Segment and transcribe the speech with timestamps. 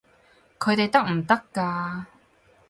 [0.57, 2.05] 佢哋得唔得㗎？